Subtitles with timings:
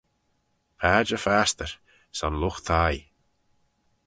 [0.79, 1.71] Padjer fastyr
[2.17, 3.03] son lught-thie.